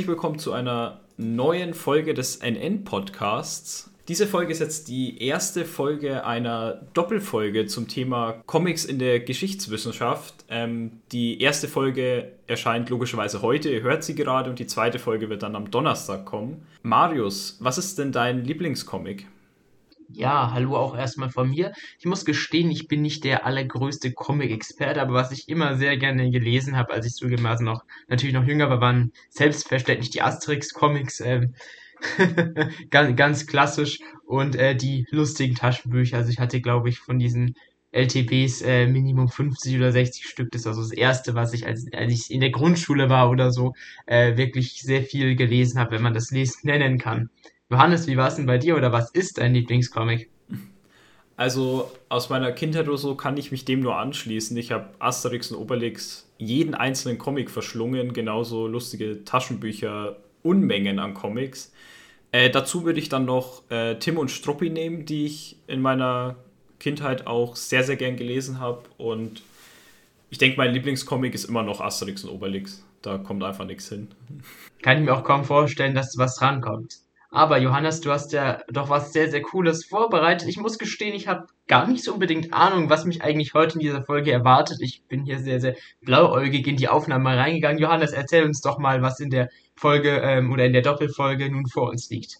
[0.00, 3.90] Herzlich willkommen zu einer neuen Folge des NN-Podcasts.
[4.08, 10.32] Diese Folge ist jetzt die erste Folge einer Doppelfolge zum Thema Comics in der Geschichtswissenschaft.
[10.48, 15.28] Ähm, die erste Folge erscheint logischerweise heute, ihr hört sie gerade, und die zweite Folge
[15.28, 16.62] wird dann am Donnerstag kommen.
[16.82, 19.26] Marius, was ist denn dein Lieblingscomic?
[20.12, 21.72] Ja, hallo auch erstmal von mir.
[21.98, 26.30] Ich muss gestehen, ich bin nicht der allergrößte Comic-Experte, aber was ich immer sehr gerne
[26.30, 31.54] gelesen habe, als ich zugegebenermaßen noch natürlich noch jünger war, waren selbstverständlich die Asterix-Comics, ähm,
[32.90, 36.16] ganz, ganz klassisch und äh, die lustigen Taschenbücher.
[36.16, 37.54] Also ich hatte, glaube ich, von diesen
[37.92, 40.50] LTBs äh, Minimum 50 oder 60 Stück.
[40.50, 43.52] Das ist also das erste, was ich, als, als ich in der Grundschule war oder
[43.52, 43.74] so,
[44.06, 47.30] äh, wirklich sehr viel gelesen habe, wenn man das lesen nennen kann.
[47.70, 50.28] Johannes, wie war es denn bei dir oder was ist dein Lieblingscomic?
[51.36, 54.56] Also aus meiner Kindheit oder so kann ich mich dem nur anschließen.
[54.56, 61.72] Ich habe Asterix und Obelix jeden einzelnen Comic verschlungen, genauso lustige Taschenbücher, Unmengen an Comics.
[62.32, 66.36] Äh, dazu würde ich dann noch äh, Tim und Struppi nehmen, die ich in meiner
[66.78, 68.82] Kindheit auch sehr, sehr gern gelesen habe.
[68.98, 69.42] Und
[70.28, 72.84] ich denke, mein Lieblingscomic ist immer noch Asterix und Obelix.
[73.02, 74.08] Da kommt einfach nichts hin.
[74.82, 76.98] Kann ich mir auch kaum vorstellen, dass was drankommt.
[77.32, 80.48] Aber Johannes, du hast ja doch was sehr, sehr Cooles vorbereitet.
[80.48, 83.80] Ich muss gestehen, ich habe gar nicht so unbedingt Ahnung, was mich eigentlich heute in
[83.80, 84.78] dieser Folge erwartet.
[84.80, 87.78] Ich bin hier sehr, sehr blauäugig in die Aufnahme reingegangen.
[87.78, 91.66] Johannes, erzähl uns doch mal, was in der Folge ähm, oder in der Doppelfolge nun
[91.68, 92.38] vor uns liegt.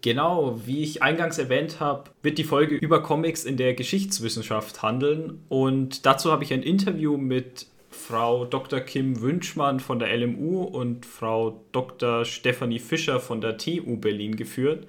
[0.00, 5.44] Genau, wie ich eingangs erwähnt habe, wird die Folge über Comics in der Geschichtswissenschaft handeln.
[5.50, 7.66] Und dazu habe ich ein Interview mit
[8.10, 8.80] Frau Dr.
[8.80, 12.24] Kim Wünschmann von der LMU und Frau Dr.
[12.24, 14.88] Stefanie Fischer von der TU Berlin geführt.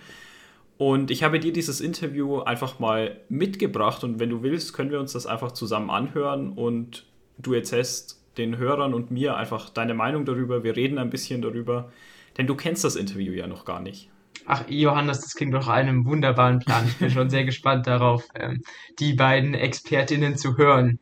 [0.79, 4.99] Und ich habe dir dieses Interview einfach mal mitgebracht und wenn du willst, können wir
[4.99, 7.05] uns das einfach zusammen anhören und
[7.37, 10.63] du erzählst den Hörern und mir einfach deine Meinung darüber.
[10.63, 11.91] Wir reden ein bisschen darüber,
[12.39, 14.09] denn du kennst das Interview ja noch gar nicht.
[14.47, 16.87] Ach, Johannes, das klingt doch einem wunderbaren Plan.
[16.87, 18.63] Ich bin schon sehr gespannt darauf, ähm,
[18.97, 20.97] die beiden Expertinnen zu hören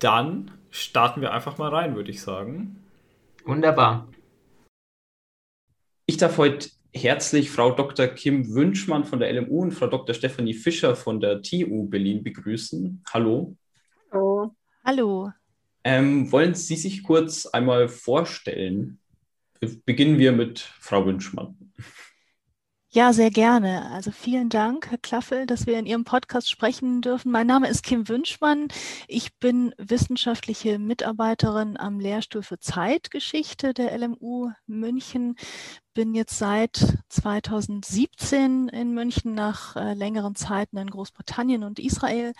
[0.00, 2.76] dann starten wir einfach mal rein, würde ich sagen.
[3.44, 4.08] Wunderbar.
[6.06, 8.08] Ich darf heute herzlich Frau Dr.
[8.08, 10.14] Kim Wünschmann von der LMU und Frau Dr.
[10.14, 13.04] Stefanie Fischer von der TU Berlin begrüßen.
[13.12, 13.56] Hallo.
[14.10, 14.54] Hallo.
[14.84, 15.30] Hallo.
[15.84, 18.98] Ähm, wollen Sie sich kurz einmal vorstellen?
[19.84, 21.72] Beginnen wir mit Frau Wünschmann.
[22.92, 23.88] Ja, sehr gerne.
[23.92, 27.30] Also vielen Dank, Herr Klaffel, dass wir in Ihrem Podcast sprechen dürfen.
[27.30, 28.66] Mein Name ist Kim Wünschmann.
[29.06, 35.36] Ich bin wissenschaftliche Mitarbeiterin am Lehrstuhl für Zeitgeschichte der LMU München.
[35.94, 42.32] Bin jetzt seit 2017 in München nach äh, längeren Zeiten in Großbritannien und Israel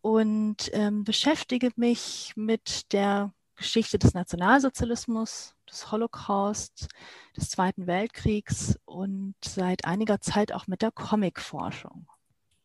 [0.00, 6.88] und ähm, beschäftige mich mit der Geschichte des Nationalsozialismus, des Holocaust,
[7.36, 12.06] des Zweiten Weltkriegs und seit einiger Zeit auch mit der Comicforschung.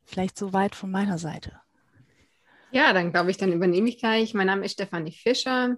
[0.04, 1.62] Vielleicht soweit von meiner Seite.
[2.72, 4.34] Ja, dann glaube ich, dann übernehme ich gleich.
[4.34, 5.78] Mein Name ist Stefanie Fischer.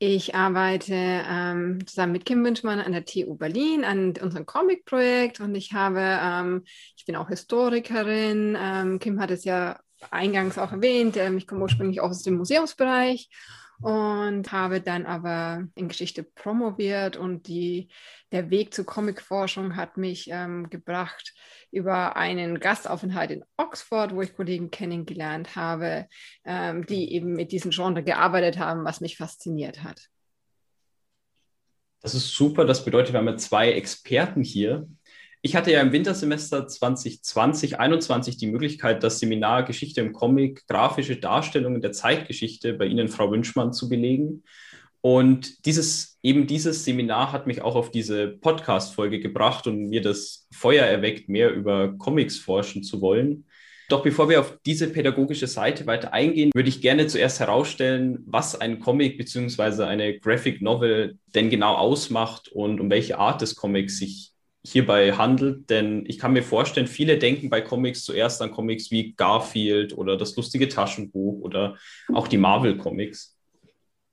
[0.00, 5.56] Ich arbeite ähm, zusammen mit Kim Wünschmann an der TU Berlin an unserem Comic-Projekt und
[5.56, 6.62] ich habe, ähm,
[6.96, 8.56] ich bin auch Historikerin.
[8.56, 9.80] Ähm, Kim hat es ja
[10.12, 11.16] eingangs auch erwähnt.
[11.16, 13.28] Ähm, ich komme ursprünglich auch aus dem Museumsbereich
[13.80, 17.88] und habe dann aber in Geschichte promoviert und die,
[18.32, 21.32] der Weg zur Comicforschung hat mich ähm, gebracht
[21.70, 26.06] über einen Gastaufenthalt in Oxford, wo ich Kollegen kennengelernt habe,
[26.44, 30.08] ähm, die eben mit diesem Genre gearbeitet haben, was mich fasziniert hat.
[32.00, 32.64] Das ist super.
[32.64, 34.88] Das bedeutet, wir haben ja zwei Experten hier,
[35.40, 37.22] ich hatte ja im Wintersemester 2020,
[37.72, 43.30] 2021 die Möglichkeit, das Seminar Geschichte im Comic, grafische Darstellungen der Zeitgeschichte bei Ihnen, Frau
[43.30, 44.42] Wünschmann, zu belegen.
[45.00, 50.48] Und dieses, eben dieses Seminar hat mich auch auf diese Podcast-Folge gebracht und mir das
[50.52, 53.44] Feuer erweckt, mehr über Comics forschen zu wollen.
[53.88, 58.60] Doch bevor wir auf diese pädagogische Seite weiter eingehen, würde ich gerne zuerst herausstellen, was
[58.60, 59.84] ein Comic bzw.
[59.84, 64.32] eine Graphic Novel denn genau ausmacht und um welche Art des Comics sich
[64.64, 65.70] hierbei handelt.
[65.70, 70.16] Denn ich kann mir vorstellen, viele denken bei Comics zuerst an Comics wie Garfield oder
[70.16, 71.76] das lustige Taschenbuch oder
[72.12, 73.37] auch die Marvel-Comics.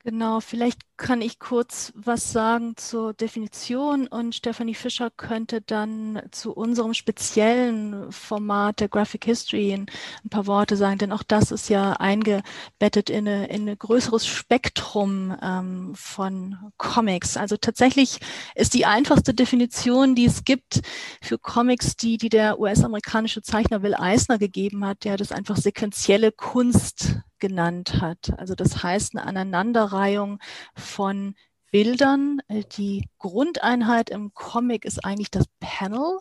[0.08, 6.54] Genau, vielleicht kann ich kurz was sagen zur Definition und Stephanie Fischer könnte dann zu
[6.54, 9.88] unserem speziellen Format der Graphic History ein,
[10.30, 15.36] paar Worte sagen, denn auch das ist ja eingebettet in, eine, in ein größeres Spektrum
[15.42, 17.36] ähm, von Comics.
[17.36, 18.20] Also tatsächlich
[18.54, 20.82] ist die einfachste Definition, die es gibt
[21.20, 26.32] für Comics, die, die der US-amerikanische Zeichner Will Eisner gegeben hat, der das einfach sequenzielle
[26.32, 28.38] Kunst genannt hat.
[28.38, 30.40] Also das heißt eine Aneinanderreihung
[30.76, 31.36] von
[31.72, 32.40] Bildern.
[32.48, 36.20] Äh, die Grundeinheit im Comic ist eigentlich das Panel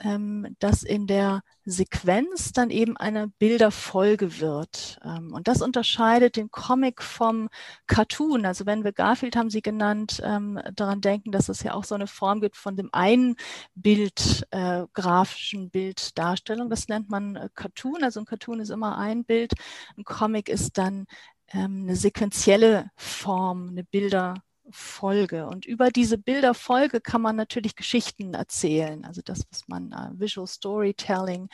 [0.00, 4.98] ähm, das in der Sequenz dann eben eine Bilderfolge wird.
[5.04, 7.48] Ähm, und das unterscheidet den Comic vom
[7.86, 8.46] Cartoon.
[8.46, 11.94] Also wenn wir Garfield haben Sie genannt, ähm, daran denken, dass es ja auch so
[11.94, 13.36] eine Form gibt von dem einen
[13.74, 16.70] Bild, äh, grafischen Bilddarstellung.
[16.70, 18.02] Das nennt man äh, Cartoon.
[18.02, 19.52] Also ein Cartoon ist immer ein Bild.
[19.96, 21.06] Ein Comic ist dann
[21.50, 24.34] eine sequentielle Form, eine Bilder,
[24.70, 25.46] Folge.
[25.46, 29.04] Und über diese Bilderfolge kann man natürlich Geschichten erzählen.
[29.04, 31.48] Also das, was man äh, Visual Storytelling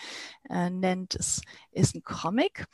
[0.51, 2.67] äh, nennt, ist, ist ein Comic.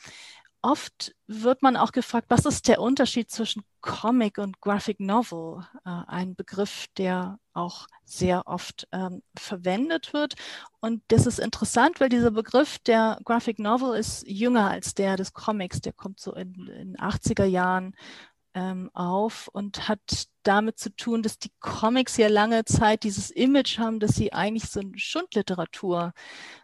[0.62, 5.66] Oft wird man auch gefragt, was ist der Unterschied zwischen Comic und Graphic Novel?
[5.86, 10.34] Äh, ein Begriff, der auch sehr oft ähm, verwendet wird.
[10.80, 15.32] Und das ist interessant, weil dieser Begriff der Graphic Novel ist jünger als der des
[15.32, 15.80] Comics.
[15.80, 17.96] Der kommt so in den 80er Jahren
[18.54, 20.00] ähm, auf und hat
[20.42, 24.70] damit zu tun, dass die Comics ja lange Zeit dieses Image haben, dass sie eigentlich
[24.70, 26.12] so eine Schundliteratur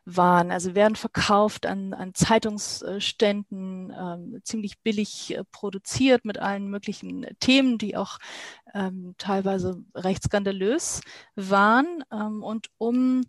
[0.05, 0.51] waren.
[0.51, 7.79] Also werden verkauft an, an Zeitungsständen, ähm, ziemlich billig äh, produziert mit allen möglichen Themen,
[7.79, 8.19] die auch
[8.75, 11.03] ähm, teilweise recht skandalös
[11.35, 12.03] waren.
[12.11, 13.23] Ähm, und um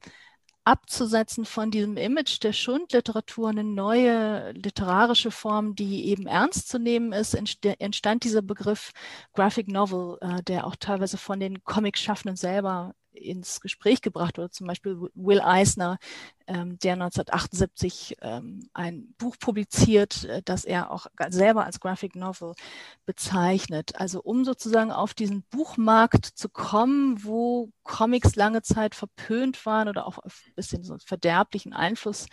[0.67, 7.13] abzusetzen von diesem Image der Schundliteratur, eine neue literarische Form, die eben ernst zu nehmen
[7.13, 8.91] ist, entstand dieser Begriff
[9.33, 14.51] Graphic Novel, äh, der auch teilweise von den Comic-Schaffenden selber ins Gespräch gebracht wurde.
[14.51, 15.97] Zum Beispiel Will Eisner,
[16.47, 22.53] ähm, der 1978 ähm, ein Buch publiziert, äh, das er auch selber als Graphic Novel
[23.05, 23.99] bezeichnet.
[23.99, 30.07] Also um sozusagen auf diesen Buchmarkt zu kommen, wo Comics lange Zeit verpönt waren oder
[30.07, 32.27] auch ein bisschen so einen verderblichen Einfluss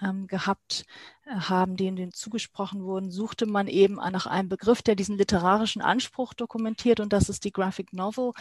[0.00, 0.84] ähm, gehabt
[1.24, 5.82] äh, haben, denen denen zugesprochen wurden, suchte man eben nach einem Begriff, der diesen literarischen
[5.82, 8.32] Anspruch dokumentiert und das ist die Graphic Novel,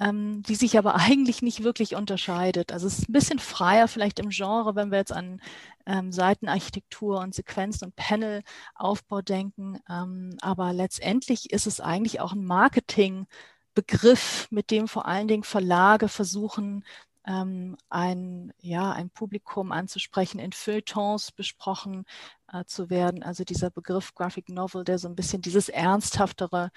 [0.00, 2.72] ähm, die sich aber eigentlich nicht wirklich unterscheidet.
[2.72, 5.40] Also es ist ein bisschen freier vielleicht im Genre, wenn wir jetzt an
[5.86, 12.44] ähm, Seitenarchitektur und Sequenzen und Panelaufbau denken, ähm, aber letztendlich ist es eigentlich auch ein
[12.44, 13.26] Marketing.
[13.72, 16.84] Begriff, mit dem vor allen Dingen Verlage versuchen,
[17.26, 22.04] ähm, ein, ja, ein Publikum anzusprechen, in Feuilletons besprochen
[22.52, 23.22] äh, zu werden.
[23.22, 26.70] Also dieser Begriff Graphic Novel, der so ein bisschen dieses Ernsthaftere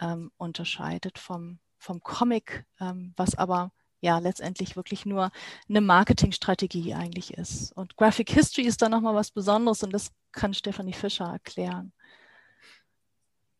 [0.00, 5.30] ähm, unterscheidet vom, vom Comic, ähm, was aber ja letztendlich wirklich nur
[5.68, 7.72] eine Marketingstrategie eigentlich ist.
[7.72, 11.92] Und Graphic History ist da nochmal was Besonderes und das kann Stephanie Fischer erklären.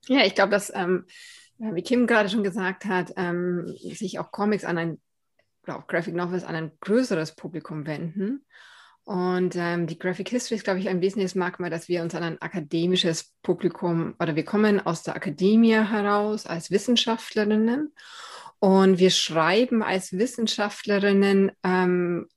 [0.06, 1.06] Ja, ich glaube, dass, ähm,
[1.58, 5.00] wie Kim gerade schon gesagt hat, ähm, sich auch Comics an ein
[5.64, 8.44] oder Graphic Novels an ein größeres Publikum wenden.
[9.04, 12.22] Und ähm, die Graphic History ist, glaube ich, ein wesentliches Merkmal, dass wir uns an
[12.22, 17.92] ein akademisches Publikum oder wir kommen aus der Akademie heraus als Wissenschaftlerinnen
[18.60, 22.28] und wir schreiben als Wissenschaftlerinnen ähm,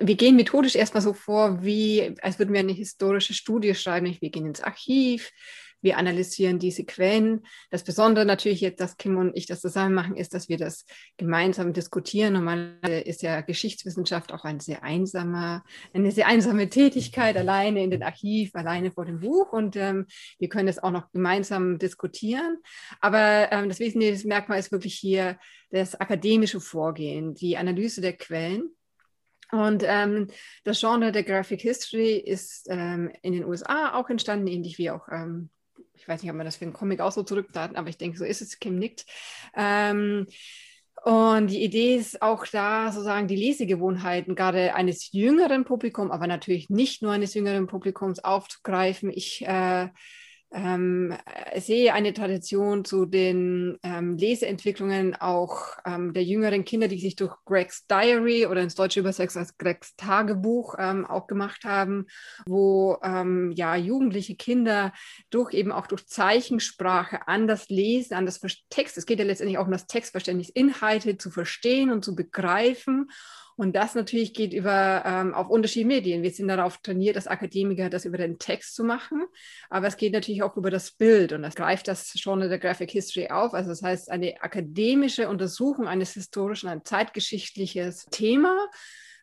[0.00, 4.16] wir gehen methodisch erstmal so vor, wie als würden wir eine historische Studie schreiben.
[4.20, 5.30] Wir gehen ins Archiv,
[5.84, 7.46] wir analysieren diese Quellen.
[7.70, 10.86] Das Besondere natürlich jetzt, dass Kim und ich das zusammen machen, ist, dass wir das
[11.16, 12.32] gemeinsam diskutieren.
[12.32, 18.02] Normalerweise ist ja Geschichtswissenschaft auch eine sehr einsame, eine sehr einsame Tätigkeit, alleine in den
[18.02, 19.52] Archiv, alleine vor dem Buch.
[19.52, 20.06] Und ähm,
[20.38, 22.58] wir können das auch noch gemeinsam diskutieren.
[23.00, 25.38] Aber ähm, das wesentliche Merkmal ist wirklich hier
[25.70, 28.70] das akademische Vorgehen, die Analyse der Quellen.
[29.54, 30.28] Und ähm,
[30.64, 35.08] das Genre der Graphic History ist ähm, in den USA auch entstanden, ähnlich wie auch
[35.12, 35.50] ähm,
[35.94, 38.18] ich weiß nicht, ob man das für einen Comic auch so zurückdaten, aber ich denke,
[38.18, 39.06] so ist es, Kim nickt.
[39.56, 40.26] Ähm,
[41.04, 46.70] und die Idee ist auch da, sozusagen die Lesegewohnheiten gerade eines jüngeren Publikums, aber natürlich
[46.70, 49.10] nicht nur eines jüngeren Publikums aufzugreifen.
[49.10, 49.88] Ich äh,
[50.54, 51.16] ähm,
[51.56, 57.34] sehe eine Tradition zu den ähm, Leseentwicklungen auch ähm, der jüngeren Kinder, die sich durch
[57.44, 62.06] Greg's Diary oder ins Deutsche übersetzt als Greg's Tagebuch ähm, auch gemacht haben,
[62.46, 64.92] wo ähm, ja jugendliche Kinder
[65.30, 69.58] durch eben auch durch Zeichensprache an das Lesen, an das Text, es geht ja letztendlich
[69.58, 73.08] auch um das Textverständnis, Inhalte zu verstehen und zu begreifen
[73.56, 76.22] und das natürlich geht über ähm, auf unterschiedliche Medien.
[76.22, 79.24] Wir sind darauf trainiert, als Akademiker das über den Text zu machen,
[79.70, 82.90] aber es geht natürlich auch über das Bild und das greift das in der Graphic
[82.90, 83.54] History auf.
[83.54, 88.56] Also das heißt, eine akademische Untersuchung eines historischen, ein zeitgeschichtliches Thema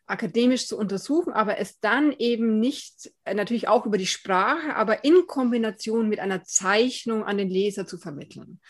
[0.06, 5.04] akademisch zu untersuchen, aber es dann eben nicht äh, natürlich auch über die Sprache, aber
[5.04, 8.60] in Kombination mit einer Zeichnung an den Leser zu vermitteln.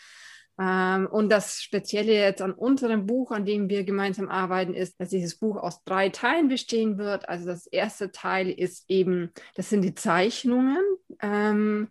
[0.59, 5.09] Ähm, und das Spezielle jetzt an unserem Buch, an dem wir gemeinsam arbeiten, ist, dass
[5.09, 7.27] dieses Buch aus drei Teilen bestehen wird.
[7.27, 10.83] Also das erste Teil ist eben, das sind die Zeichnungen.
[11.21, 11.89] Ähm,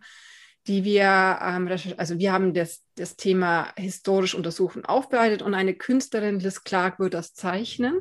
[0.67, 6.39] die wir, ähm, also wir haben das, das Thema historisch untersuchen aufbereitet und eine Künstlerin,
[6.39, 7.99] Liz Clark, wird das zeichnen.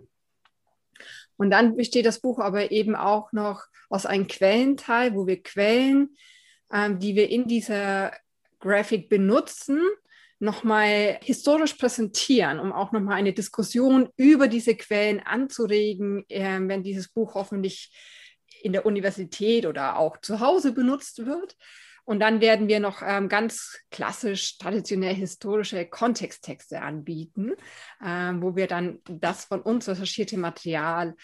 [1.37, 6.17] Und dann besteht das Buch aber eben auch noch aus einem Quellenteil, wo wir Quellen,
[6.73, 8.13] ähm, die wir in dieser
[8.61, 9.81] Graphic benutzen,
[10.43, 17.09] nochmal historisch präsentieren, um auch nochmal eine Diskussion über diese Quellen anzuregen, äh, wenn dieses
[17.09, 17.95] Buch hoffentlich
[18.61, 21.57] in der Universität oder auch zu Hause benutzt wird.
[22.05, 27.53] Und dann werden wir noch ähm, ganz klassisch, traditionell historische Kontexttexte anbieten,
[28.05, 31.15] ähm, wo wir dann das von uns recherchierte Material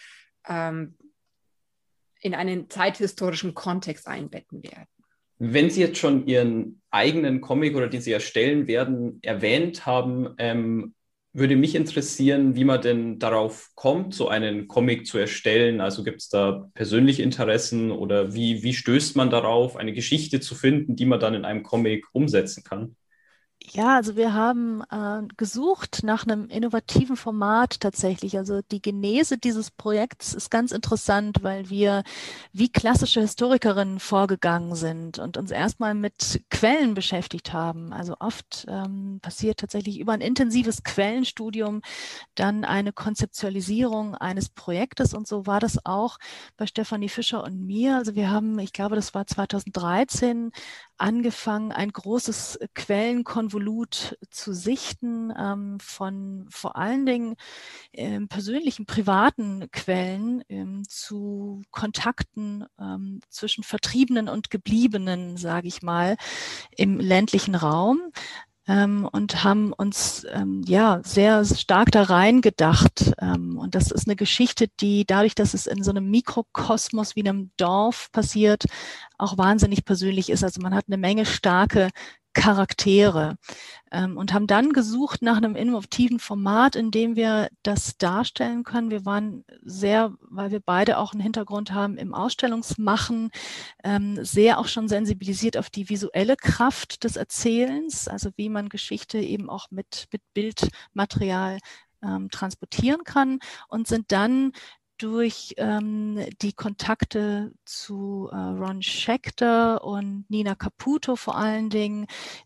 [0.47, 0.97] ähm,
[2.21, 4.98] in einen zeithistorischen Kontext einbetten werden.
[5.39, 10.93] Wenn Sie jetzt schon Ihren eigenen Comic oder den Sie erstellen werden erwähnt haben, ähm,
[11.31, 15.79] würde mich interessieren, wie man denn darauf kommt, so einen Comic zu erstellen.
[15.79, 20.55] Also gibt es da persönliche Interessen oder wie, wie stößt man darauf, eine Geschichte zu
[20.55, 22.95] finden, die man dann in einem Comic umsetzen kann?
[23.61, 28.37] Ja, also wir haben äh, gesucht nach einem innovativen Format tatsächlich.
[28.37, 32.03] Also die Genese dieses Projekts ist ganz interessant, weil wir
[32.51, 37.93] wie klassische Historikerinnen vorgegangen sind und uns erstmal mit Quellen beschäftigt haben.
[37.93, 41.81] Also oft ähm, passiert tatsächlich über ein intensives Quellenstudium
[42.35, 46.17] dann eine Konzeptualisierung eines Projektes und so war das auch
[46.57, 47.95] bei Stefanie Fischer und mir.
[47.97, 50.51] Also wir haben, ich glaube, das war 2013,
[50.99, 57.35] angefangen, ein großes Quellenkonvolut zu sichten ähm, von vor allen Dingen
[57.93, 66.17] ähm, persönlichen, privaten Quellen ähm, zu Kontakten ähm, zwischen Vertriebenen und Gebliebenen, sage ich mal,
[66.75, 68.11] im ländlichen Raum
[68.69, 73.13] ähm, und haben uns ähm, ja sehr stark da reingedacht.
[73.19, 77.27] Ähm, und das ist eine Geschichte, die dadurch, dass es in so einem Mikrokosmos wie
[77.27, 78.65] einem Dorf passiert,
[79.17, 80.43] auch wahnsinnig persönlich ist.
[80.43, 81.89] Also man hat eine Menge starke
[82.39, 83.35] Charaktere
[83.91, 88.91] ähm, und haben dann gesucht nach einem innovativen Format, in dem wir das darstellen können.
[88.91, 93.31] Wir waren sehr, weil wir beide auch einen Hintergrund haben im Ausstellungsmachen,
[93.83, 99.19] ähm, sehr auch schon sensibilisiert auf die visuelle Kraft des Erzählens, also wie man Geschichte
[99.19, 101.59] eben auch mit, mit Bildmaterial
[102.01, 104.53] ähm, transportieren kann und sind dann
[104.99, 112.05] durch ähm, die Kontakte zu äh, Ron Schechter und Nina Caputo vor allen Dingen,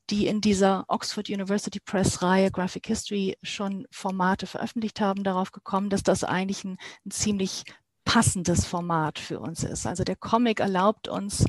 [0.10, 5.90] die in dieser Oxford University Press Reihe Graphic History schon Formate veröffentlicht haben, darauf gekommen,
[5.90, 7.64] dass das eigentlich ein, ein ziemlich
[8.06, 9.88] passendes Format für uns ist.
[9.88, 11.46] Also der Comic erlaubt uns,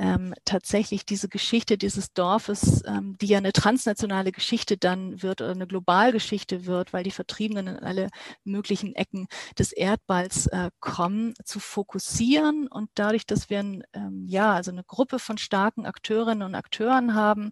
[0.00, 5.50] ähm, tatsächlich diese Geschichte dieses Dorfes, ähm, die ja eine transnationale Geschichte dann wird oder
[5.50, 8.08] eine Globalgeschichte wird, weil die Vertriebenen in alle
[8.42, 9.26] möglichen Ecken
[9.58, 14.84] des Erdballs äh, kommen, zu fokussieren und dadurch, dass wir ein, ähm, ja also eine
[14.84, 17.50] Gruppe von starken Akteurinnen und Akteuren haben,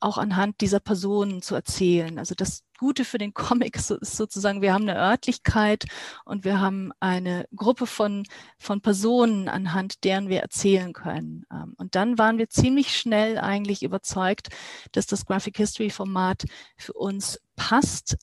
[0.00, 2.18] auch anhand dieser Personen zu erzählen.
[2.18, 5.84] Also das Gute für den Comic ist sozusagen, wir haben eine Örtlichkeit
[6.24, 8.24] und wir haben eine Gruppe von,
[8.58, 11.44] von Personen, anhand deren wir erzählen können.
[11.52, 14.48] Ähm, und dann waren wir ziemlich schnell eigentlich überzeugt,
[14.92, 16.44] dass das Graphic History Format
[16.78, 18.16] für uns passt,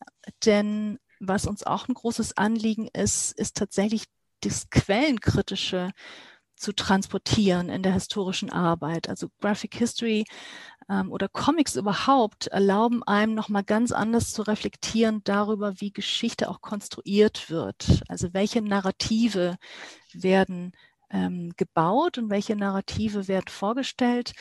[0.44, 4.06] denn was uns auch ein großes Anliegen ist, ist tatsächlich
[4.42, 5.92] das Quellenkritische
[6.56, 9.08] zu transportieren in der historischen Arbeit.
[9.08, 10.26] Also Graphic History
[10.90, 16.62] ähm, oder Comics überhaupt erlauben einem nochmal ganz anders zu reflektieren darüber, wie Geschichte auch
[16.62, 18.04] konstruiert wird.
[18.08, 19.58] Also welche Narrative
[20.14, 20.72] werden
[21.10, 24.34] ähm, gebaut und welche Narrative werden vorgestellt.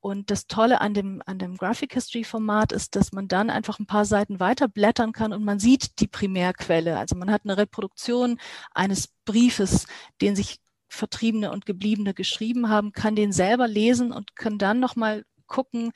[0.00, 3.80] Und das Tolle an dem, an dem Graphic History Format ist, dass man dann einfach
[3.80, 6.98] ein paar Seiten weiter blättern kann und man sieht die Primärquelle.
[6.98, 8.38] Also man hat eine Reproduktion
[8.72, 9.86] eines Briefes,
[10.20, 15.24] den sich Vertriebene und Gebliebene geschrieben haben, kann den selber lesen und kann dann nochmal
[15.48, 15.92] gucken,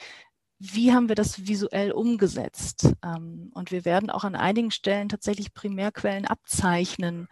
[0.59, 2.93] wie haben wir das visuell umgesetzt?
[3.05, 7.29] Ähm, und wir werden auch an einigen Stellen tatsächlich Primärquellen abzeichnen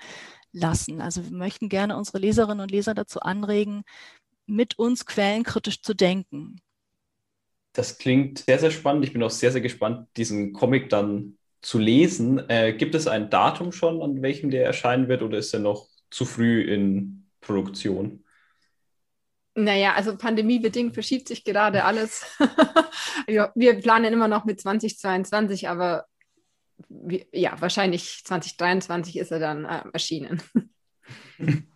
[0.53, 1.01] lassen.
[1.01, 3.83] Also wir möchten gerne unsere Leserinnen und Leser dazu anregen,
[4.47, 6.61] mit uns quellenkritisch zu denken.
[7.73, 9.05] Das klingt sehr, sehr spannend.
[9.05, 12.49] Ich bin auch sehr, sehr gespannt, diesen Comic dann zu lesen.
[12.49, 15.87] Äh, gibt es ein Datum schon, an welchem der erscheinen wird, oder ist er noch
[16.11, 18.25] zu früh in Produktion?
[19.55, 22.25] Naja, also pandemiebedingt verschiebt sich gerade alles.
[23.27, 26.07] wir planen immer noch mit 2022, aber
[26.89, 30.43] wir, ja, wahrscheinlich 2023 ist er dann äh, erschienen.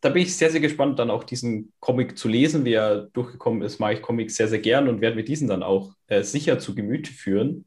[0.00, 2.66] Da bin ich sehr, sehr gespannt, dann auch diesen Comic zu lesen.
[2.66, 5.62] Wie er durchgekommen ist, mache ich Comics sehr, sehr gern und werde mir diesen dann
[5.62, 7.64] auch äh, sicher zu Gemüte führen.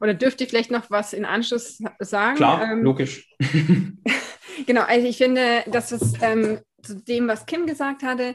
[0.00, 2.36] Oder dürfte ich vielleicht noch was in Anschluss sagen?
[2.36, 3.32] Klar, ähm, logisch.
[4.66, 8.34] genau, also ich finde, dass es ähm, zu dem, was Kim gesagt hatte,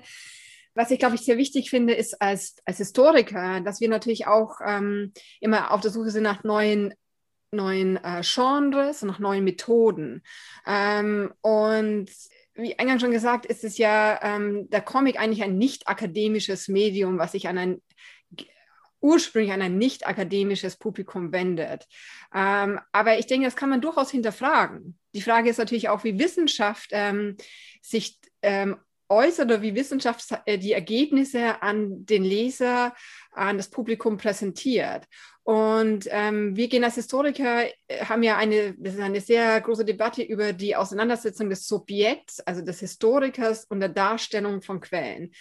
[0.73, 4.59] Was ich, glaube ich, sehr wichtig finde, ist als, als Historiker, dass wir natürlich auch
[4.63, 6.93] ähm, immer auf der Suche sind nach neuen
[7.51, 10.21] neuen äh, Genres und nach neuen Methoden.
[10.67, 12.11] Ähm, und
[12.53, 17.17] wie eingangs schon gesagt, ist es ja ähm, der Comic eigentlich ein nicht akademisches Medium,
[17.17, 17.81] was sich an ein
[19.01, 21.85] ursprünglich an ein nicht akademisches Publikum wendet.
[22.33, 24.97] Ähm, aber ich denke, das kann man durchaus hinterfragen.
[25.13, 27.37] Die Frage ist natürlich auch, wie Wissenschaft ähm,
[27.81, 28.77] sich ähm,
[29.09, 32.93] äußert oder wie Wissenschaft äh, die Ergebnisse an den Leser,
[33.31, 35.05] an das Publikum präsentiert.
[35.43, 39.85] Und ähm, wir gehen als Historiker, äh, haben ja eine, das ist eine sehr große
[39.85, 45.31] Debatte über die Auseinandersetzung des Subjekts, also des Historikers und der Darstellung von Quellen.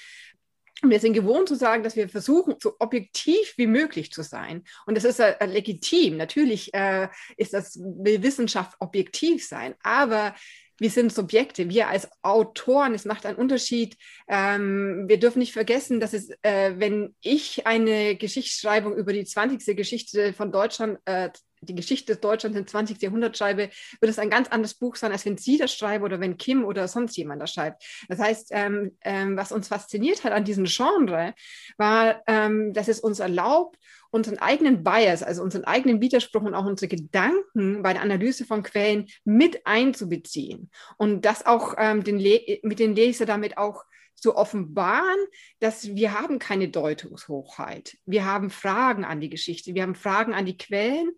[0.83, 4.63] Wir sind gewohnt zu sagen, dass wir versuchen, so objektiv wie möglich zu sein.
[4.87, 6.19] Und das ist äh, legitim.
[6.19, 9.75] Natürlich äh, ist das, will Wissenschaft objektiv sein.
[9.83, 10.35] Aber
[10.79, 13.97] wir sind Subjekte, wir als Autoren, es macht einen Unterschied.
[14.29, 19.75] Ähm, wir dürfen nicht vergessen, dass es, äh, wenn ich eine Geschichtsschreibung über die 20.
[19.75, 21.31] Geschichte von Deutschland äh,
[21.69, 23.03] die Geschichte des Deutschlands im 20.
[23.03, 23.71] Jahrhundert schreibe,
[24.01, 26.65] wird es ein ganz anderes Buch sein, als wenn Sie das schreiben oder wenn Kim
[26.65, 27.85] oder sonst jemand das schreibt.
[28.09, 31.35] Das heißt, ähm, ähm, was uns fasziniert hat an diesem Genre,
[31.77, 33.79] war, ähm, dass es uns erlaubt,
[34.11, 38.63] unseren eigenen Bias, also unseren eigenen Widerspruch und auch unsere Gedanken bei der Analyse von
[38.63, 42.17] Quellen mit einzubeziehen und das auch ähm, den
[42.63, 45.19] mit den Leser damit auch zu offenbaren,
[45.61, 47.99] dass wir haben keine Deutungshochheit.
[48.07, 51.11] Wir haben Fragen an die Geschichte, wir haben Fragen an die Quellen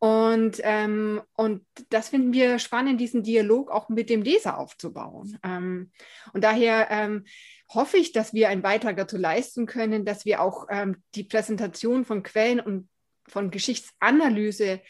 [0.00, 5.38] und, ähm, und das finden wir spannend, diesen Dialog auch mit dem Leser aufzubauen.
[5.42, 5.90] Ähm,
[6.32, 7.24] und daher ähm,
[7.68, 12.04] hoffe ich, dass wir einen Beitrag dazu leisten können, dass wir auch ähm, die Präsentation
[12.04, 12.88] von Quellen und
[13.26, 14.80] von Geschichtsanalyse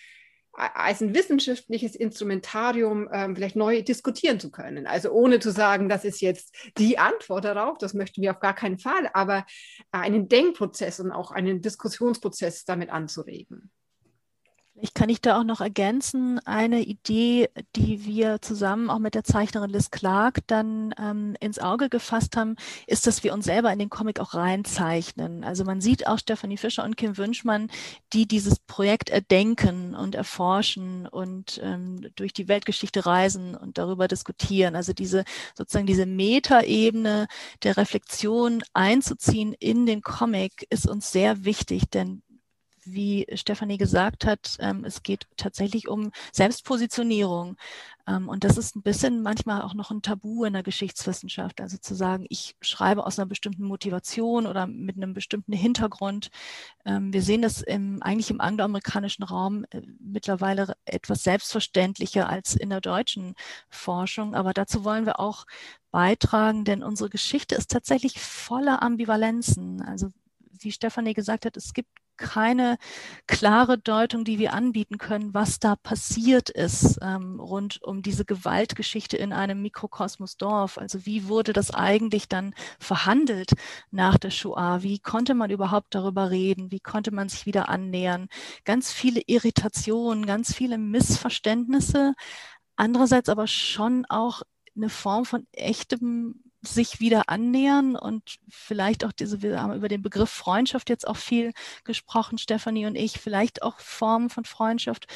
[0.53, 4.87] als ein wissenschaftliches Instrumentarium ähm, vielleicht neu diskutieren zu können.
[4.87, 8.55] Also ohne zu sagen, das ist jetzt die Antwort darauf, das möchten wir auf gar
[8.55, 9.47] keinen Fall, aber
[9.93, 13.71] einen Denkprozess und auch einen Diskussionsprozess damit anzuregen.
[14.81, 19.25] Ich kann ich da auch noch ergänzen, eine Idee, die wir zusammen auch mit der
[19.25, 22.55] Zeichnerin Liz Clark dann ähm, ins Auge gefasst haben,
[22.87, 25.43] ist, dass wir uns selber in den Comic auch reinzeichnen.
[25.43, 27.71] Also man sieht auch Stephanie Fischer und Kim Wünschmann,
[28.13, 34.77] die dieses Projekt erdenken und erforschen und ähm, durch die Weltgeschichte reisen und darüber diskutieren.
[34.77, 35.25] Also diese
[35.57, 37.27] sozusagen diese Metaebene
[37.65, 42.23] der Reflexion einzuziehen in den Comic ist uns sehr wichtig, denn
[42.93, 47.57] wie Stefanie gesagt hat, ähm, es geht tatsächlich um Selbstpositionierung.
[48.07, 51.61] Ähm, und das ist ein bisschen manchmal auch noch ein Tabu in der Geschichtswissenschaft.
[51.61, 56.31] Also zu sagen, ich schreibe aus einer bestimmten Motivation oder mit einem bestimmten Hintergrund.
[56.85, 62.71] Ähm, wir sehen das im, eigentlich im angloamerikanischen Raum äh, mittlerweile etwas selbstverständlicher als in
[62.71, 63.35] der deutschen
[63.69, 64.35] Forschung.
[64.35, 65.47] Aber dazu wollen wir auch
[65.91, 69.83] beitragen, denn unsere Geschichte ist tatsächlich voller Ambivalenzen.
[69.83, 70.09] Also
[70.61, 72.77] wie Stefanie gesagt hat, es gibt keine
[73.27, 79.17] klare Deutung, die wir anbieten können, was da passiert ist ähm, rund um diese Gewaltgeschichte
[79.17, 80.77] in einem Mikrokosmos Dorf.
[80.77, 83.53] Also wie wurde das eigentlich dann verhandelt
[83.91, 84.83] nach der Shoah?
[84.83, 86.71] Wie konnte man überhaupt darüber reden?
[86.71, 88.29] Wie konnte man sich wieder annähern?
[88.65, 92.15] Ganz viele Irritationen, ganz viele Missverständnisse.
[92.77, 94.43] Andererseits aber schon auch
[94.77, 100.03] eine Form von echtem sich wieder annähern und vielleicht auch diese, wir haben über den
[100.03, 101.53] Begriff Freundschaft jetzt auch viel
[101.85, 105.07] gesprochen, Stefanie und ich, vielleicht auch Formen von Freundschaft,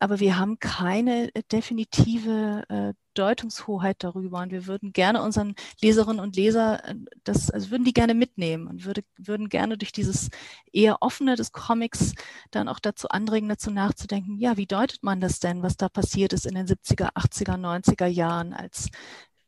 [0.00, 4.40] aber wir haben keine definitive äh, Deutungshoheit darüber.
[4.40, 8.68] Und wir würden gerne unseren Leserinnen und Leser äh, das, also würden die gerne mitnehmen
[8.68, 10.30] und würde, würden gerne durch dieses
[10.72, 12.14] eher offene des Comics
[12.52, 16.32] dann auch dazu anregen, dazu nachzudenken, ja, wie deutet man das denn, was da passiert
[16.32, 18.90] ist in den 70er, 80er, 90er Jahren, als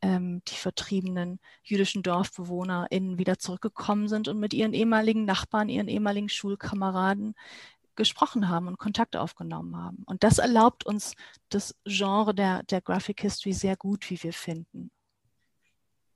[0.03, 6.29] ähm, die vertriebenen jüdischen DorfbewohnerInnen wieder zurückgekommen sind und mit ihren ehemaligen Nachbarn, ihren ehemaligen
[6.29, 7.35] Schulkameraden
[7.97, 10.03] gesprochen haben und Kontakt aufgenommen haben.
[10.07, 11.15] Und das erlaubt uns
[11.51, 14.91] das Genre der, der Graphic History sehr gut, wie wir finden.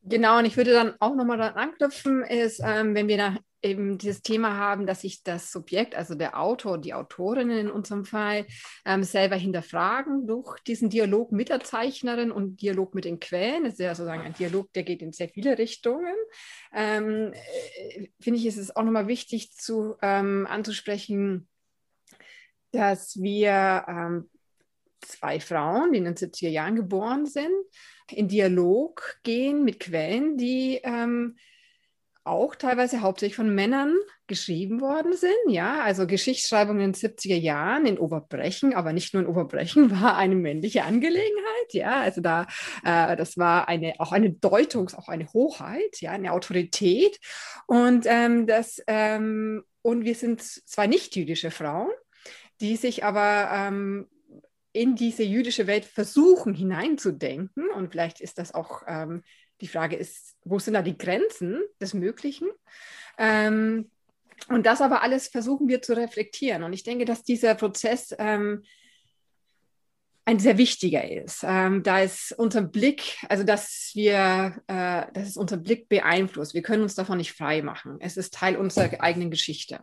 [0.02, 3.98] Genau, und ich würde dann auch nochmal daran anknüpfen, ist, ähm, wenn wir da eben
[3.98, 8.46] dieses Thema haben, dass sich das Subjekt, also der Autor, die Autorinnen in unserem Fall,
[8.84, 13.64] ähm, selber hinterfragen durch diesen Dialog mit der Zeichnerin und Dialog mit den Quellen.
[13.64, 16.14] Das ist ja sozusagen ein Dialog, der geht in sehr viele Richtungen.
[16.72, 21.48] Ähm, äh, Finde ich, ist es auch nochmal wichtig zu, ähm, anzusprechen,
[22.70, 24.30] dass wir ähm,
[25.00, 27.52] zwei Frauen, die in den 70er Jahren geboren sind,
[28.10, 31.36] in Dialog gehen mit Quellen, die ähm,
[32.24, 33.94] auch teilweise hauptsächlich von Männern
[34.26, 35.36] geschrieben worden sind.
[35.48, 40.16] Ja, also Geschichtsschreibung in den 70er Jahren in Oberbrechen, aber nicht nur in Oberbrechen, war
[40.16, 41.72] eine männliche Angelegenheit.
[41.72, 42.46] Ja, also da,
[42.82, 47.20] äh, das war eine, auch eine Deutung, auch eine Hoheit, ja, eine Autorität.
[47.66, 51.90] Und ähm, das, ähm, und wir sind zwar nicht jüdische Frauen,
[52.60, 54.08] die sich aber ähm,
[54.72, 57.70] in diese jüdische Welt versuchen hineinzudenken.
[57.70, 59.22] Und vielleicht ist das auch ähm,
[59.60, 62.48] die Frage ist, wo sind da die Grenzen des Möglichen?
[63.18, 63.90] Ähm,
[64.48, 66.64] und das aber alles versuchen wir zu reflektieren.
[66.64, 68.64] Und ich denke, dass dieser Prozess ähm,
[70.26, 71.44] ein sehr wichtiger ist.
[71.46, 76.54] Ähm, da ist unser Blick, also dass wir, äh, dass es unser Blick beeinflusst.
[76.54, 77.98] Wir können uns davon nicht frei machen.
[78.00, 79.80] Es ist Teil unserer eigenen Geschichte.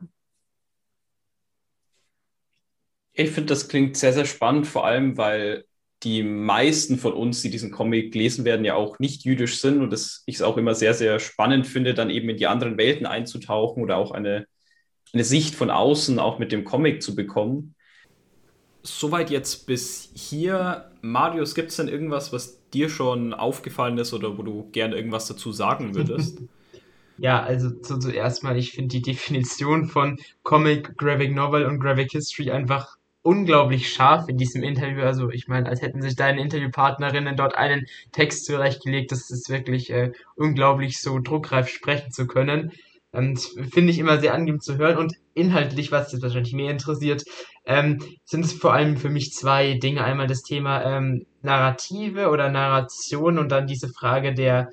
[3.13, 5.65] Ich finde, das klingt sehr, sehr spannend, vor allem, weil
[6.03, 9.91] die meisten von uns, die diesen Comic lesen werden, ja auch nicht jüdisch sind und
[9.91, 13.05] das, ich es auch immer sehr, sehr spannend finde, dann eben in die anderen Welten
[13.05, 14.47] einzutauchen oder auch eine,
[15.13, 17.75] eine Sicht von außen auch mit dem Comic zu bekommen.
[18.83, 20.89] Soweit jetzt bis hier.
[21.01, 25.27] Marius, gibt es denn irgendwas, was dir schon aufgefallen ist oder wo du gerne irgendwas
[25.27, 26.39] dazu sagen würdest?
[27.19, 32.49] Ja, also zuerst mal, ich finde die Definition von Comic, Graphic Novel und Graphic History
[32.49, 35.03] einfach unglaublich scharf in diesem Interview.
[35.03, 39.11] Also ich meine, als hätten sich deine Interviewpartnerinnen dort einen Text zurechtgelegt.
[39.11, 42.71] Das ist wirklich äh, unglaublich, so druckreif sprechen zu können.
[43.13, 44.97] Ähm, Finde ich immer sehr angenehm zu hören.
[44.97, 47.23] Und inhaltlich, was jetzt wahrscheinlich mehr interessiert,
[47.65, 50.03] ähm, sind es vor allem für mich zwei Dinge.
[50.03, 54.69] Einmal das Thema ähm, Narrative oder Narration und dann diese Frage der,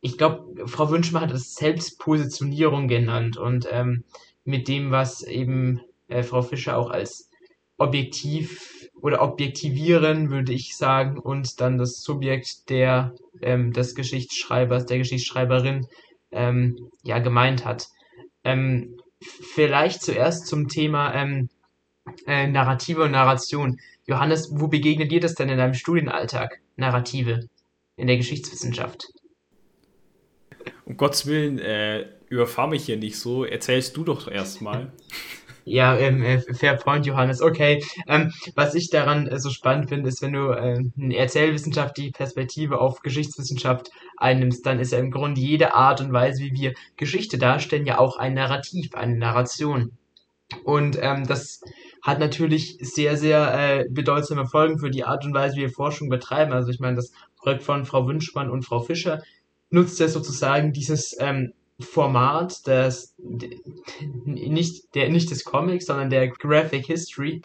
[0.00, 4.04] ich glaube, Frau Wünschmann hat es Selbstpositionierung genannt und ähm,
[4.44, 7.30] mit dem, was eben äh, Frau Fischer auch als
[7.78, 14.98] objektiv oder objektivieren, würde ich sagen, und dann das Subjekt der ähm, des Geschichtsschreibers, der
[14.98, 15.86] Geschichtsschreiberin
[16.30, 17.88] ähm, ja gemeint hat.
[18.44, 21.48] Ähm, vielleicht zuerst zum Thema ähm,
[22.26, 23.78] äh, Narrative und Narration.
[24.06, 26.60] Johannes, wo begegnet dir das denn in deinem Studienalltag?
[26.76, 27.48] Narrative
[27.96, 29.08] in der Geschichtswissenschaft?
[30.84, 33.44] Um Gottes Willen, äh, überfahr mich hier nicht so.
[33.44, 34.92] Erzählst du doch erstmal.
[35.68, 37.42] Ja, ähm, äh, fair point, Johannes.
[37.42, 37.84] Okay.
[38.06, 42.80] Ähm, was ich daran äh, so spannend finde, ist, wenn du äh, eine erzählwissenschaftliche Perspektive
[42.80, 47.36] auf Geschichtswissenschaft einnimmst, dann ist ja im Grunde jede Art und Weise, wie wir Geschichte
[47.36, 49.98] darstellen, ja auch ein Narrativ, eine Narration.
[50.62, 51.60] Und ähm, das
[52.00, 56.08] hat natürlich sehr, sehr äh, bedeutsame Folgen für die Art und Weise, wie wir Forschung
[56.08, 56.52] betreiben.
[56.52, 59.20] Also ich meine, das Projekt von Frau Wünschmann und Frau Fischer
[59.70, 63.14] nutzt ja sozusagen dieses ähm, Format des,
[64.24, 67.42] nicht, der, nicht des Comics, sondern der Graphic History,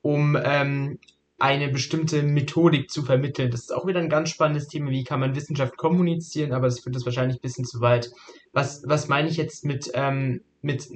[0.00, 0.98] um ähm,
[1.38, 3.50] eine bestimmte Methodik zu vermitteln.
[3.50, 6.80] Das ist auch wieder ein ganz spannendes Thema, wie kann man Wissenschaft kommunizieren, aber das
[6.80, 8.10] führt das wahrscheinlich ein bisschen zu weit.
[8.52, 10.88] Was, was meine ich jetzt mit, ähm, mit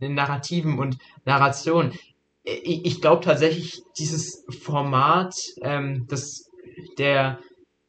[0.00, 1.92] Narrativen und Narration?
[2.42, 6.50] Ich, ich glaube tatsächlich, dieses Format, ähm, das,
[6.98, 7.38] der,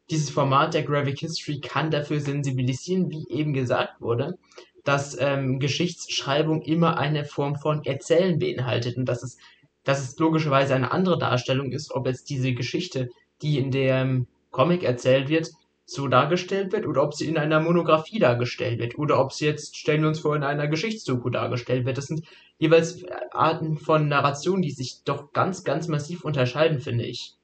[0.09, 4.37] dieses Format der Graphic History kann dafür sensibilisieren, wie eben gesagt wurde,
[4.83, 9.37] dass ähm, Geschichtsschreibung immer eine Form von Erzählen beinhaltet und dass es,
[9.83, 13.09] dass es logischerweise eine andere Darstellung ist, ob jetzt diese Geschichte,
[13.41, 15.51] die in dem Comic erzählt wird,
[15.85, 19.77] so dargestellt wird oder ob sie in einer Monographie dargestellt wird oder ob sie jetzt,
[19.77, 21.97] stellen wir uns vor, in einer Geschichtsdoku dargestellt wird.
[21.97, 22.25] Das sind
[22.57, 27.35] jeweils Arten von Narration, die sich doch ganz, ganz massiv unterscheiden, finde ich.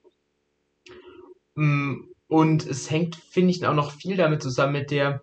[1.56, 5.22] Mm, und es hängt, finde ich, auch noch viel damit zusammen mit der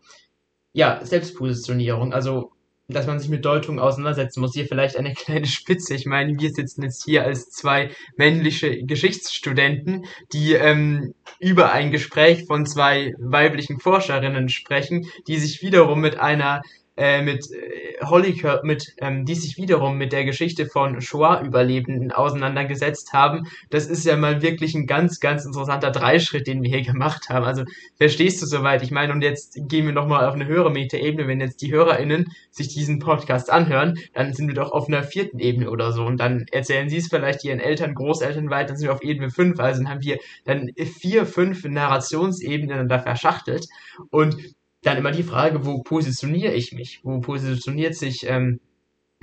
[0.73, 2.13] ja, Selbstpositionierung.
[2.13, 2.53] Also,
[2.87, 4.55] dass man sich mit Deutungen auseinandersetzen muss.
[4.55, 5.95] Hier vielleicht eine kleine Spitze.
[5.95, 12.47] Ich meine, wir sitzen jetzt hier als zwei männliche Geschichtsstudenten, die ähm, über ein Gespräch
[12.47, 16.63] von zwei weiblichen Forscherinnen sprechen, die sich wiederum mit einer
[17.01, 23.15] äh, mit äh, Hollyker, mit, ähm, die sich wiederum mit der Geschichte von Shoah-Überlebenden auseinandergesetzt
[23.15, 23.47] haben.
[23.71, 27.47] Das ist ja mal wirklich ein ganz, ganz interessanter Dreischritt, den wir hier gemacht haben.
[27.47, 27.65] Also
[27.97, 28.83] verstehst du soweit?
[28.83, 31.27] Ich meine, und jetzt gehen wir nochmal auf eine höhere Metaebene.
[31.27, 35.39] Wenn jetzt die HörerInnen sich diesen Podcast anhören, dann sind wir doch auf einer vierten
[35.39, 36.05] Ebene oder so.
[36.05, 39.31] Und dann erzählen sie es vielleicht ihren Eltern, Großeltern weiter, dann sind wir auf Ebene
[39.31, 39.59] fünf.
[39.59, 43.67] Also dann haben wir dann vier, fünf Narrationsebenen da verschachtelt.
[44.11, 44.37] Und
[44.83, 47.01] dann immer die Frage, wo positioniere ich mich?
[47.03, 48.61] Wo positioniert sich, ähm,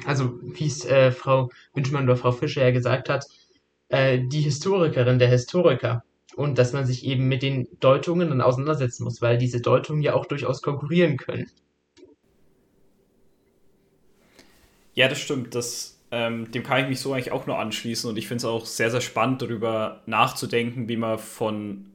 [0.06, 3.26] also wie es äh, Frau Wünschmann oder Frau Fischer ja gesagt hat,
[3.89, 6.04] äh, die Historikerin, der Historiker.
[6.36, 10.13] Und dass man sich eben mit den Deutungen dann auseinandersetzen muss, weil diese Deutungen ja
[10.13, 11.50] auch durchaus konkurrieren können.
[14.93, 15.56] Ja, das stimmt.
[15.56, 18.08] Das, ähm, dem kann ich mich so eigentlich auch nur anschließen.
[18.08, 21.86] Und ich finde es auch sehr, sehr spannend, darüber nachzudenken, wie man von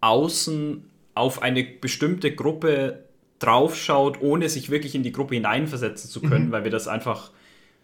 [0.00, 3.07] außen auf eine bestimmte Gruppe
[3.38, 6.52] draufschaut, ohne sich wirklich in die Gruppe hineinversetzen zu können, mhm.
[6.52, 7.30] weil wir das einfach,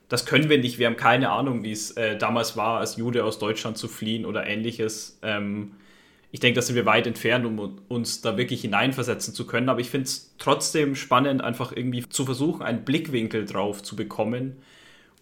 [0.09, 0.79] das können wir nicht.
[0.79, 4.27] Wir haben keine Ahnung, wie es äh, damals war, als Jude aus Deutschland zu fliehen
[4.27, 5.19] oder ähnliches.
[5.23, 5.73] Ähm,
[6.33, 9.69] ich denke, da sind wir weit entfernt, um uns da wirklich hineinversetzen zu können.
[9.69, 14.57] Aber ich finde es trotzdem spannend, einfach irgendwie zu versuchen, einen Blickwinkel drauf zu bekommen,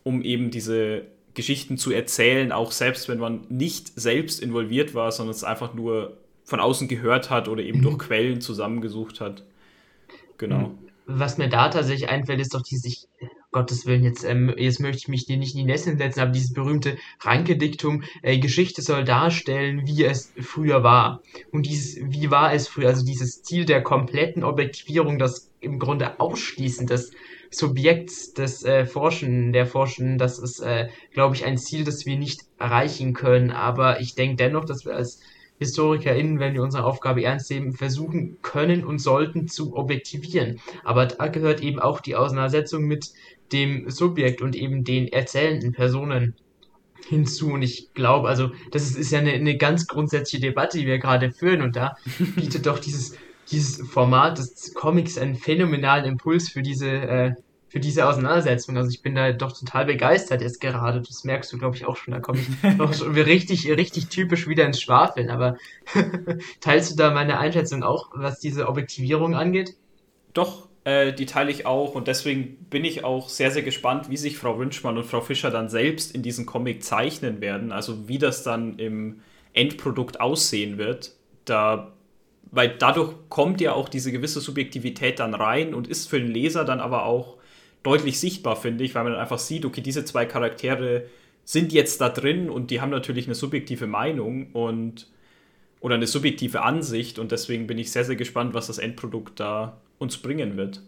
[0.05, 1.03] um eben diese
[1.35, 6.17] Geschichten zu erzählen, auch selbst wenn man nicht selbst involviert war, sondern es einfach nur
[6.45, 7.83] von außen gehört hat oder eben mhm.
[7.83, 9.43] durch Quellen zusammengesucht hat.
[10.43, 10.77] Genau.
[11.07, 13.07] Was mir da tatsächlich einfällt, ist doch dieses,
[13.53, 16.33] Gottes Willen, jetzt, ähm, jetzt möchte ich mich dir nicht in die Nässe setzen, aber
[16.33, 21.23] dieses berühmte Ranke-Diktum, äh, Geschichte soll darstellen, wie es früher war.
[21.53, 26.19] Und dieses, wie war es früher, also dieses Ziel der kompletten Objektivierung, das im Grunde
[26.19, 27.13] Ausschließen des
[27.53, 32.19] Subjekts des äh, Forschen, der Forschen, das ist, äh, glaube ich, ein Ziel, das wir
[32.19, 33.53] nicht erreichen können.
[33.53, 35.21] Aber ich denke dennoch, dass wir als
[35.63, 40.61] HistorikerInnen, wenn wir unsere Aufgabe ernst nehmen, versuchen können und sollten zu objektivieren.
[40.85, 43.13] Aber da gehört eben auch die Auseinandersetzung mit
[43.53, 46.35] dem Subjekt und eben den erzählenden Personen
[47.09, 47.51] hinzu.
[47.51, 50.99] Und ich glaube, also, das ist, ist ja eine, eine ganz grundsätzliche Debatte, die wir
[50.99, 51.63] gerade führen.
[51.63, 51.97] Und da
[52.37, 53.17] bietet doch dieses,
[53.51, 57.35] dieses Format des Comics einen phänomenalen Impuls für diese, äh,
[57.73, 58.77] für diese Auseinandersetzung.
[58.77, 61.01] Also ich bin da doch total begeistert jetzt gerade.
[61.01, 62.13] Das merkst du, glaube ich, auch schon.
[62.13, 65.31] Da komme ich doch schon richtig, richtig typisch wieder ins Schwafeln.
[65.31, 65.57] Aber
[66.61, 69.75] teilst du da meine Einschätzung auch, was diese Objektivierung angeht?
[70.35, 74.19] Doch, äh, die teile ich auch und deswegen bin ich auch sehr, sehr gespannt, wie
[74.19, 78.19] sich Frau Wünschmann und Frau Fischer dann selbst in diesem Comic zeichnen werden, also wie
[78.19, 79.23] das dann im
[79.55, 81.13] Endprodukt aussehen wird.
[81.47, 81.95] Da,
[82.51, 86.67] weil dadurch kommt ja auch diese gewisse Subjektivität dann rein und ist für den Leser
[86.67, 87.39] dann aber auch
[87.83, 91.05] deutlich sichtbar, finde ich, weil man dann einfach sieht, okay, diese zwei Charaktere
[91.45, 95.09] sind jetzt da drin und die haben natürlich eine subjektive Meinung und
[95.81, 99.81] oder eine subjektive Ansicht und deswegen bin ich sehr, sehr gespannt, was das Endprodukt da
[99.99, 100.81] uns bringen wird.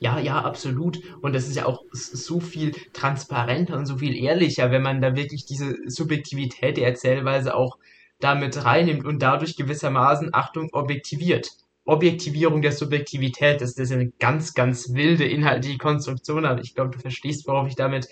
[0.00, 0.98] Ja, ja, absolut.
[1.20, 5.14] Und das ist ja auch so viel transparenter und so viel ehrlicher, wenn man da
[5.14, 7.78] wirklich diese Subjektivität der Erzählweise auch
[8.18, 11.52] damit reinnimmt und dadurch gewissermaßen, Achtung, objektiviert.
[11.84, 16.98] Objektivierung der Subjektivität, das ist eine ganz, ganz wilde inhaltliche Konstruktion, aber ich glaube, du
[16.98, 18.08] verstehst, worauf ich damit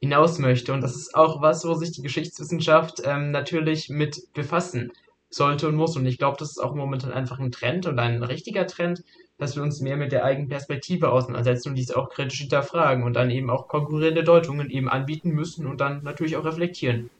[0.00, 0.72] hinaus möchte.
[0.72, 4.92] Und das ist auch was, wo sich die Geschichtswissenschaft ähm, natürlich mit befassen
[5.28, 5.96] sollte und muss.
[5.96, 9.02] Und ich glaube, das ist auch momentan einfach ein Trend und ein richtiger Trend,
[9.38, 13.14] dass wir uns mehr mit der eigenen Perspektive auseinandersetzen und diese auch kritisch hinterfragen und
[13.14, 17.10] dann eben auch konkurrierende Deutungen eben anbieten müssen und dann natürlich auch reflektieren.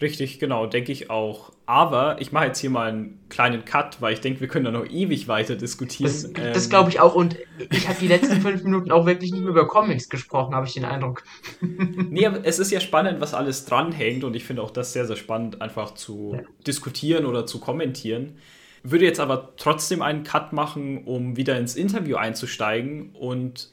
[0.00, 1.52] Richtig, genau, denke ich auch.
[1.64, 4.70] Aber ich mache jetzt hier mal einen kleinen Cut, weil ich denke, wir können da
[4.70, 6.12] noch ewig weiter diskutieren.
[6.12, 7.14] Das, das ähm, glaube ich auch.
[7.14, 7.36] Und
[7.70, 10.74] ich habe die letzten fünf Minuten auch wirklich nicht mehr über Comics gesprochen, habe ich
[10.74, 11.22] den Eindruck.
[11.60, 14.22] nee, aber es ist ja spannend, was alles dranhängt.
[14.22, 16.42] Und ich finde auch das sehr, sehr spannend, einfach zu ja.
[16.66, 18.36] diskutieren oder zu kommentieren.
[18.82, 23.70] Würde jetzt aber trotzdem einen Cut machen, um wieder ins Interview einzusteigen und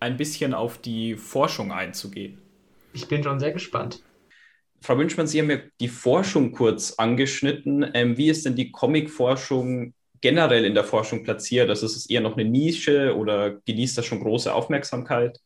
[0.00, 2.38] ein bisschen auf die Forschung einzugehen.
[2.92, 4.02] Ich bin schon sehr gespannt.
[4.82, 7.90] Frau Wünschmann, Sie haben ja die Forschung kurz angeschnitten.
[7.94, 11.68] Ähm, wie ist denn die Comic-Forschung generell in der Forschung platziert?
[11.68, 15.38] Also ist es eher noch eine Nische oder genießt das schon große Aufmerksamkeit?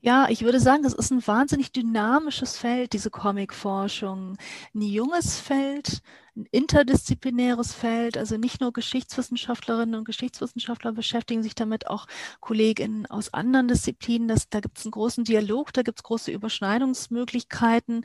[0.00, 4.36] Ja, ich würde sagen, es ist ein wahnsinnig dynamisches Feld, diese Comic-Forschung.
[4.74, 6.02] Ein junges Feld,
[6.36, 12.06] ein interdisziplinäres Feld, also nicht nur Geschichtswissenschaftlerinnen und Geschichtswissenschaftler beschäftigen sich damit, auch
[12.40, 14.28] Kolleginnen aus anderen Disziplinen.
[14.28, 18.04] Das, da gibt es einen großen Dialog, da gibt es große Überschneidungsmöglichkeiten.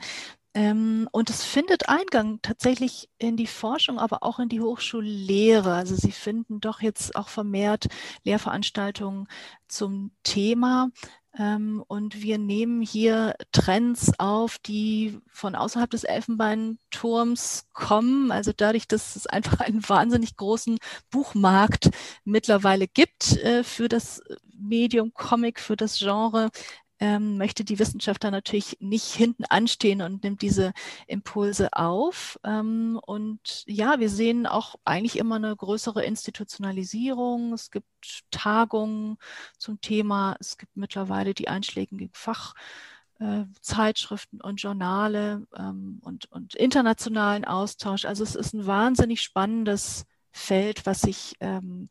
[0.52, 5.72] Ähm, und es findet Eingang tatsächlich in die Forschung, aber auch in die Hochschullehre.
[5.74, 7.86] Also sie finden doch jetzt auch vermehrt
[8.24, 9.28] Lehrveranstaltungen
[9.68, 10.90] zum Thema.
[11.38, 18.32] Ähm, und wir nehmen hier Trends auf, die von außerhalb des Elfenbeinturms kommen.
[18.32, 20.78] Also dadurch, dass es einfach einen wahnsinnig großen
[21.10, 21.90] Buchmarkt
[22.24, 24.20] mittlerweile gibt äh, für das
[24.52, 26.50] Medium Comic, für das Genre,
[27.00, 30.74] ähm, möchte die Wissenschaft da natürlich nicht hinten anstehen und nimmt diese
[31.06, 32.38] Impulse auf.
[32.44, 37.54] Ähm, und ja, wir sehen auch eigentlich immer eine größere Institutionalisierung.
[37.54, 37.86] Es gibt
[38.30, 39.16] Tagungen
[39.56, 40.36] zum Thema.
[40.40, 48.04] Es gibt mittlerweile die einschlägigen Fachzeitschriften äh, und Journale ähm, und, und internationalen Austausch.
[48.04, 51.88] Also es ist ein wahnsinnig spannendes Feld, was sich ähm,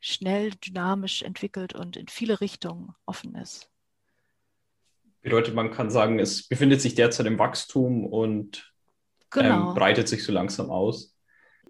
[0.00, 3.68] schnell dynamisch entwickelt und in viele Richtungen offen ist.
[5.26, 8.72] Bedeutet, man kann sagen, es befindet sich derzeit im Wachstum und
[9.30, 9.70] genau.
[9.70, 11.16] ähm, breitet sich so langsam aus.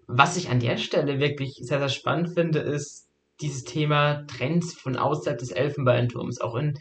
[0.05, 3.09] Was ich an der Stelle wirklich sehr, sehr spannend finde, ist
[3.41, 6.77] dieses Thema Trends von außerhalb des Elfenbeinturms, auch in,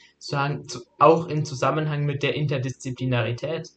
[0.99, 3.71] auch in Zusammenhang mit der Interdisziplinarität.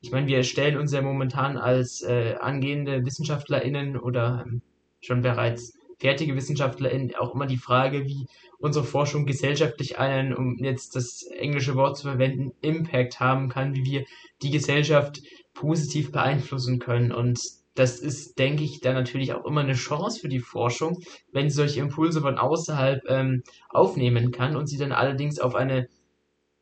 [0.00, 4.62] Ich meine, wir stellen uns ja momentan als äh, angehende WissenschaftlerInnen oder ähm,
[5.00, 8.26] schon bereits fertige WissenschaftlerInnen auch immer die Frage, wie
[8.58, 13.84] unsere Forschung gesellschaftlich einen, um jetzt das englische Wort zu verwenden, Impact haben kann, wie
[13.84, 14.04] wir
[14.42, 15.22] die Gesellschaft
[15.54, 17.12] positiv beeinflussen können.
[17.12, 17.40] Und
[17.74, 21.56] das ist, denke ich, dann natürlich auch immer eine Chance für die Forschung, wenn sie
[21.56, 25.88] solche Impulse von außerhalb ähm, aufnehmen kann und sie dann allerdings auf eine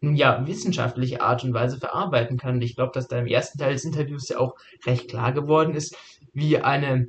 [0.01, 2.57] ja, wissenschaftliche Art und Weise verarbeiten kann.
[2.57, 5.75] Und ich glaube, dass da im ersten Teil des Interviews ja auch recht klar geworden
[5.75, 5.97] ist,
[6.33, 7.09] wie eine,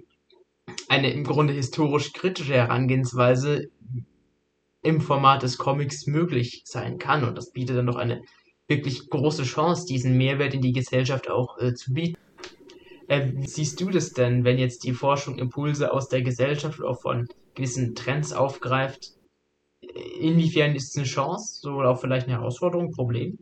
[0.88, 3.70] eine im Grunde historisch kritische Herangehensweise
[4.82, 7.24] im Format des Comics möglich sein kann.
[7.24, 8.22] Und das bietet dann doch eine
[8.68, 12.18] wirklich große Chance, diesen Mehrwert in die Gesellschaft auch äh, zu bieten.
[13.08, 16.96] Äh, wie siehst du das denn, wenn jetzt die Forschung Impulse aus der Gesellschaft oder
[16.96, 19.12] von gewissen Trends aufgreift?
[20.20, 23.40] Inwiefern ist es eine Chance oder auch vielleicht eine Herausforderung, ein Problem?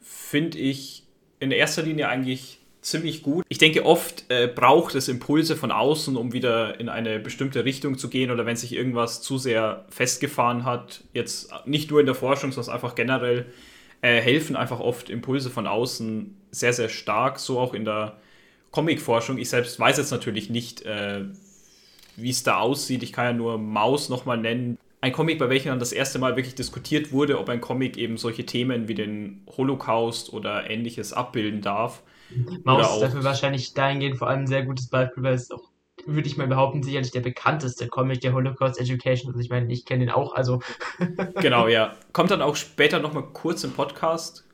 [0.00, 1.06] Finde ich
[1.40, 3.44] in erster Linie eigentlich ziemlich gut.
[3.48, 7.98] Ich denke, oft äh, braucht es Impulse von außen, um wieder in eine bestimmte Richtung
[7.98, 12.14] zu gehen oder wenn sich irgendwas zu sehr festgefahren hat, jetzt nicht nur in der
[12.14, 13.46] Forschung, sondern einfach generell,
[14.02, 18.16] äh, helfen einfach oft Impulse von außen sehr, sehr stark, so auch in der
[18.70, 19.38] Comic-Forschung.
[19.38, 21.24] Ich selbst weiß jetzt natürlich nicht, äh,
[22.14, 23.02] wie es da aussieht.
[23.02, 24.78] Ich kann ja nur Maus nochmal nennen.
[25.00, 28.16] Ein Comic, bei welchem dann das erste Mal wirklich diskutiert wurde, ob ein Comic eben
[28.16, 32.02] solche Themen wie den Holocaust oder ähnliches abbilden darf.
[32.64, 35.70] Maus ist dafür wahrscheinlich dahingehend vor allem ein sehr gutes Beispiel, weil es auch,
[36.06, 39.28] würde ich mal behaupten, sicherlich der bekannteste Comic der Holocaust Education.
[39.28, 40.60] Also ich meine, ich kenne den auch, also.
[41.40, 41.96] genau, ja.
[42.12, 44.44] Kommt dann auch später nochmal kurz im Podcast.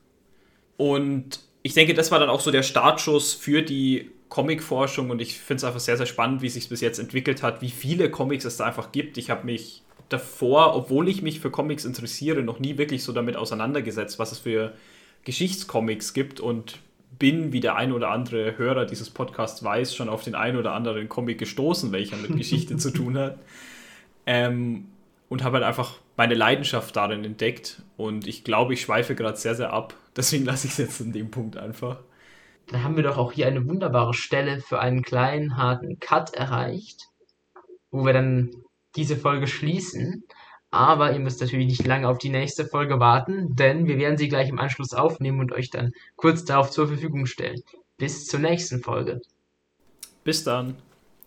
[0.77, 5.37] Und ich denke, das war dann auch so der Startschuss für die Comic-Forschung und ich
[5.37, 8.45] finde es einfach sehr, sehr spannend, wie sich bis jetzt entwickelt hat, wie viele Comics
[8.45, 9.19] es da einfach gibt.
[9.19, 13.35] Ich habe mich davor, obwohl ich mich für Comics interessiere, noch nie wirklich so damit
[13.35, 14.73] auseinandergesetzt, was es für
[15.23, 16.79] Geschichtscomics gibt und
[17.19, 20.73] bin, wie der ein oder andere Hörer dieses Podcasts weiß, schon auf den ein oder
[20.73, 23.39] anderen Comic gestoßen, welcher mit Geschichte zu tun hat.
[24.25, 24.85] Ähm,
[25.29, 27.81] und habe halt einfach meine Leidenschaft darin entdeckt.
[27.97, 29.95] Und ich glaube, ich schweife gerade sehr, sehr ab.
[30.15, 31.99] Deswegen lasse ich es jetzt in dem Punkt einfach.
[32.67, 37.07] Dann haben wir doch auch hier eine wunderbare Stelle für einen kleinen, harten Cut erreicht,
[37.91, 38.51] wo wir dann
[38.95, 40.23] diese Folge schließen.
[40.73, 44.27] Aber ihr müsst natürlich nicht lange auf die nächste Folge warten, denn wir werden sie
[44.27, 47.61] gleich im Anschluss aufnehmen und euch dann kurz darauf zur Verfügung stellen.
[47.99, 49.21] Bis zur nächsten Folge.
[50.23, 50.75] Bis dann.